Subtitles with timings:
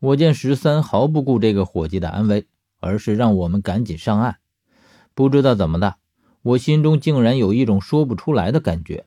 [0.00, 2.46] 我见十三毫不顾这个伙计的安危，
[2.78, 4.38] 而是让我们赶紧上岸。
[5.14, 5.96] 不知道怎么的，
[6.42, 9.06] 我心中竟然有一种说不出来的感觉。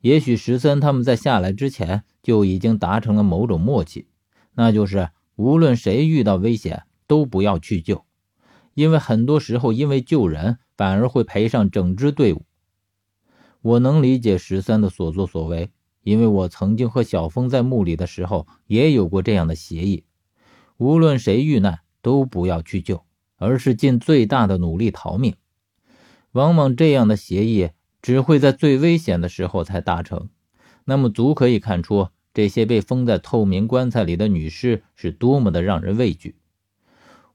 [0.00, 4.06] 也许十三他们在下来之前就已经达成了某种默契，
[4.54, 8.04] 那就是无论谁遇到危险都不要去救，
[8.72, 12.46] 因为很多时候因为救人反而会赔上整支队伍。
[13.60, 15.70] 我能理解十三的所作所为，
[16.02, 20.04] 因为我曾经和小峰在墓里的时候也有过这样的协议：
[20.76, 23.04] 无论谁遇难都不要去救，
[23.36, 25.34] 而是尽最大的努力逃命。
[26.32, 27.70] 往往这样的协议。
[28.02, 30.28] 只会在最危险的时候才达成，
[30.86, 36.34] 那么足可以看出这些被封在透明棺材里的女尸是多么的让人畏惧。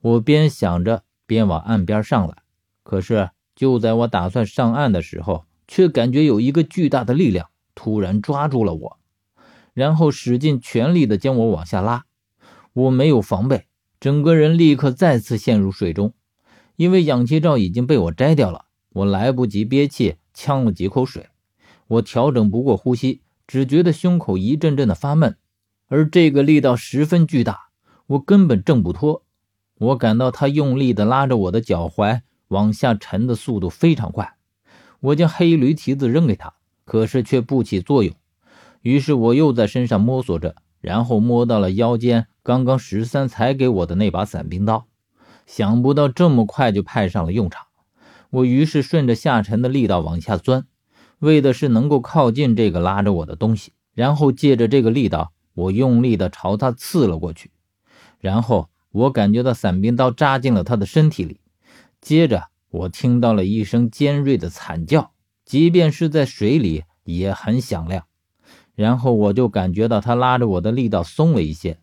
[0.02, 2.40] 我边想着边往岸边上来，
[2.84, 9.00] 可是就在我打算上岸的时候，却感觉有一个巨大的力量突然抓住了我，
[9.74, 12.04] 然后使尽全力的将我往下拉。
[12.78, 13.66] 我没有防备，
[14.00, 16.14] 整个人立刻再次陷入水中，
[16.76, 20.18] 因为氧气罩已经被我摘掉了，我来不及憋气。
[20.32, 21.30] 呛了几口水，
[21.88, 25.36] 我调整不过呼吸，只觉得胸口一阵阵的发闷，
[25.88, 27.70] 而这个力道十分巨大，
[28.06, 29.24] 我根本挣不脱。
[29.80, 34.36] 我感到他用力地拉着我的脚踝往下沉的速度非常快，
[35.00, 36.54] 我将黑驴蹄子扔给他，
[36.86, 38.14] 可是却不起作用。
[38.84, 40.54] 于是我又在身上摸索着，
[40.88, 44.88] 然后摸到了腰间刚刚十三才给我的那把伞兵刀，
[45.46, 47.66] 想不到这么快就派上了用场。
[48.30, 50.66] 我于是顺着下沉的力道往下钻，
[51.20, 57.52] 为的是能够靠近这个拉着我的东西，然后借着这个力道，我用力的朝他刺了过去。
[58.22, 61.42] 然后我感觉到伞兵刀扎进了他的身体里，
[62.00, 65.12] 接着我听到了一声尖锐的惨叫，
[65.44, 68.07] 即便是在水里也很响亮。
[68.78, 71.80] 然后我就感觉到他拉着我的力道松了一些，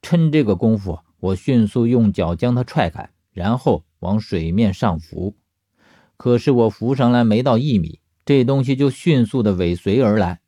[0.00, 5.36] 趁这个功夫，我迅速用脚将他踹开，然后往水面上浮。
[6.16, 10.40] 可是我浮上来没到一米，这东西就迅速的尾随而来。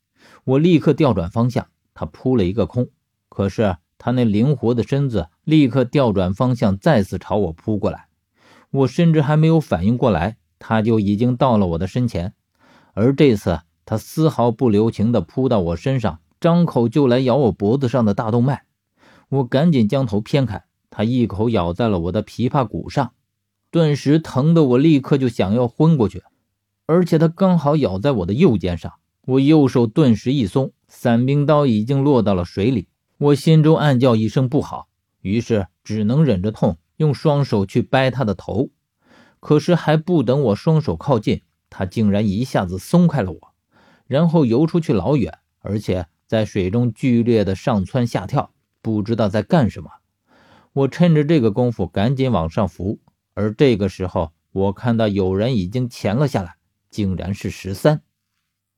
[0.45, 2.89] 我立刻调转方向，他扑了一个空。
[3.29, 8.07] 可是他那灵活的身子立刻调转方向，再次朝我扑过来。
[8.71, 12.33] 我甚至还没有反应过来，他就已经到了我的身前。
[12.95, 18.63] 而这次，他丝毫不留情地扑到我身上，张口就来咬我脖子上的大动脉。
[19.29, 23.15] 我赶紧将头偏开，他一口咬在了我的琵琶骨上。
[23.73, 26.23] 顿时疼得我立刻就想要昏过去，
[26.87, 28.93] 而且他刚好咬在我的右肩上，
[29.27, 32.87] 我右手顿时一松，伞兵刀已经落到了水里。
[33.19, 34.87] 我心中暗叫一声不好，
[35.21, 38.71] 于是只能忍着痛，用双手去掰他的头。
[39.41, 43.50] 可是还不等我双手靠近，他竟然一下子松开了我，
[44.11, 48.51] 然后游出去老远，而且在水中剧烈的上蹿下跳，
[48.83, 49.89] 不知道在干什么。
[50.73, 52.99] 我趁着这个功夫赶紧往上浮。
[53.35, 56.57] 而这个时候，我看到有人已经潜了下来，
[56.91, 58.03] 竟然是十三。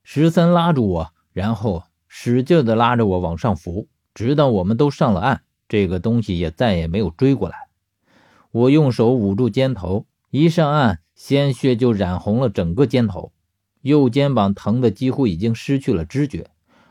[0.03, 7.57] 十三拉住我，然后使劲地拉着我往上浮，直到我们都上了岸，这个东西也再也没有追过来。
[8.51, 13.33] 我用手捂住肩头，一上岸，鲜血就染红了整个肩头，
[13.83, 16.51] 右肩膀疼得几乎已经失去了知觉。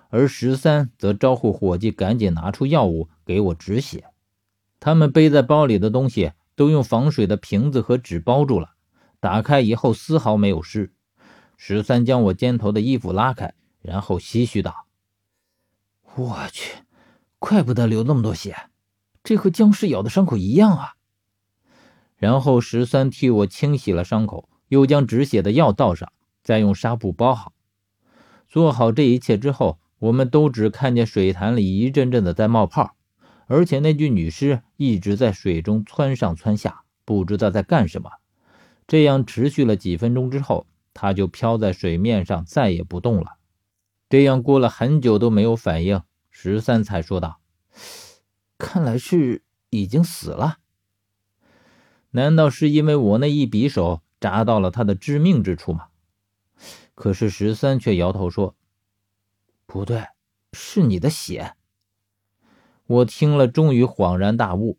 [0.09, 4.05] 而十三则招呼伙计赶紧拿出药物给我止血。
[4.79, 6.31] 他们背在包里的东西。
[6.53, 8.71] 都用防水的瓶子和纸包住了，
[9.19, 10.93] 打开以后丝毫没有湿。
[11.57, 14.85] 十三将我肩头的衣服拉开，然后唏嘘道
[16.13, 16.83] ：“我去，
[17.39, 18.55] 怪不得流那么多血，
[19.23, 20.93] 这和僵尸咬的伤口一样啊。”
[22.17, 26.11] 然后十三替我清洗了伤口，又将止血的药倒上，
[26.43, 27.53] 再用纱布包好。
[28.47, 32.95] 做好这一切之后，我们都只看见水潭里一阵阵的在冒泡。
[33.47, 38.09] 而且那具女尸一直在水中窜上窜下，不知道在干什么。
[38.87, 43.37] 这样持续了几分钟之后，她就漂在水面上，再也不动了。
[44.09, 47.41] 这样过了很久都没有反应，十三才说道
[48.57, 50.59] ：“看来是已经死了。
[52.11, 55.87] 难道是因为我那一匕首扎到了他的致命之处吗？”
[56.95, 58.55] 可是十三却摇头说
[59.65, 60.05] ：“不对，
[60.53, 61.53] 是你的血。”
[62.87, 64.77] 我听了，终于恍然大悟，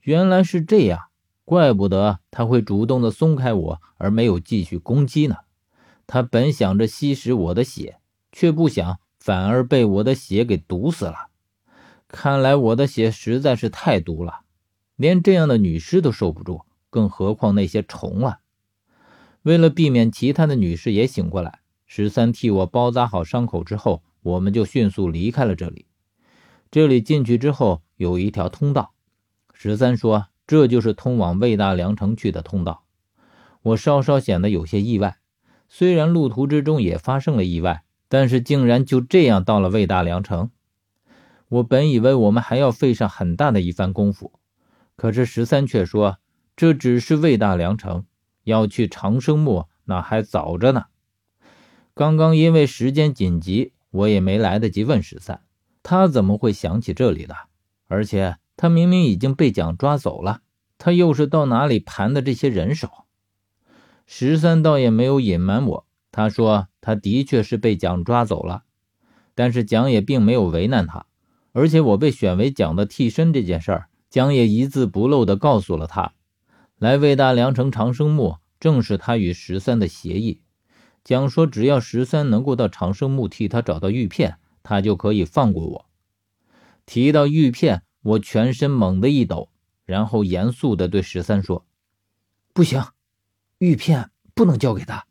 [0.00, 1.08] 原来是这样，
[1.44, 5.36] 怪不得他会主动的松开我，而没有继续攻击呢。
[6.06, 8.00] 他本想着吸食我的血，
[8.32, 11.28] 却不想反而被我的血给毒死了。
[12.08, 14.40] 看来我的血实在是太毒了，
[14.96, 18.40] 连这样的女尸都受不住，更何况那些虫了。
[19.42, 25.86] 为了避免其他的女士也醒过来，十三替我包扎好伤口之后，我们就迅速离开了这里。
[26.70, 28.92] 这里进去之后，有一条通道。
[29.52, 32.84] 十三说：“这就是通往魏大梁城去的通道。”
[33.62, 35.18] 我稍稍显得有些意外。
[35.68, 40.50] 虽然路途之中也发生了意外，但是竟然就这样到了魏大梁城。
[41.48, 44.32] 我本以为我们还要费上很大的一番功夫，
[44.96, 46.18] 可是十三却说
[46.56, 48.04] ：“这只是魏大梁城，
[48.44, 50.84] 要去长生墓那还早着呢。”
[51.94, 55.42] 刚刚因为时间紧急，我也没来得及问十三，
[55.82, 57.34] 他怎么会想起这里的？
[57.88, 58.36] 而且。
[58.54, 60.42] 他明明已经被蒋抓走了，
[60.78, 62.88] 他又是到哪里盘的这些人手？
[64.06, 68.64] 十三倒也没有隐瞒我，他说他的确是被蒋抓走了，
[69.34, 71.06] 但是蒋也并没有为难他，
[71.52, 76.12] 而且我被选为蒋的替身这件事儿，蒋也一字不漏地告诉了他。
[76.82, 80.40] 来魏大梁城长生墓，正是他与十三的协议。
[81.04, 85.86] 讲说，只要十三能够到长生墓替他找到玉片，他就可以放过我。
[86.84, 87.84] 提到玉片。
[88.02, 89.48] 我全身猛地一抖，
[89.84, 91.64] 然后严肃地对十三说
[92.52, 92.84] ：“不行，
[93.58, 95.06] 玉片不能交给他。”